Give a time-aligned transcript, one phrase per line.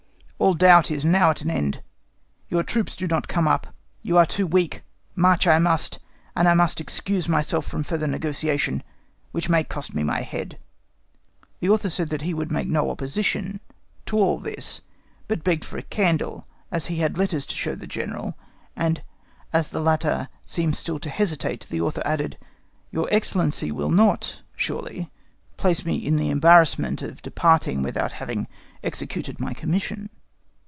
[0.41, 1.83] All doubt is now at an end;
[2.49, 4.81] your troops do not come up; you are too weak;
[5.15, 5.99] march I must,
[6.35, 8.81] and I must excuse myself from further negotiation,
[9.33, 10.57] which may cost me my head."
[11.59, 13.59] The Author said that he would make no opposition
[14.07, 14.81] to all this,
[15.27, 18.35] but begged for a candle, as he had letters to show the General,
[18.75, 19.03] and,
[19.53, 22.39] as the latter seemed still to hesitate, the Author added,
[22.89, 25.11] "Your Excellency will not surely
[25.57, 28.47] place me in the embarrassment of departing without having
[28.83, 30.09] executed my commission."